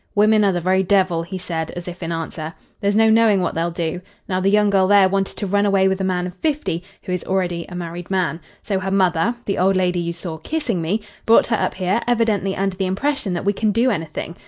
[0.15, 2.55] "Women are the very devil," he said as if in answer.
[2.79, 4.01] "There's no knowing what they'll do.
[4.27, 7.11] Now, the young girl there wanted to run away with a man of fifty, who
[7.11, 8.39] is already a married man.
[8.63, 12.55] So her mother the old lady you saw kissing me brought her up here, evidently
[12.55, 14.35] under the impression that we can do anything.